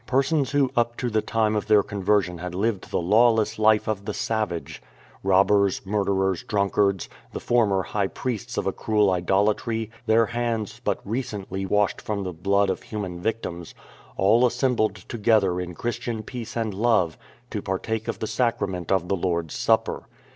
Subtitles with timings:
[0.07, 4.05] Persons who up to the time of their conversion had lived the lawless life of
[4.05, 4.81] the savage—
[5.23, 11.67] robbers, murderers, drunkards, the former high priests of a cruel idolatry," their hands but recently
[11.67, 13.75] washed from the blood of human victims'—
[14.17, 17.15] all assembled together in Christian peace and love
[17.51, 20.07] to partake of the sacrament of the Lord's Supper.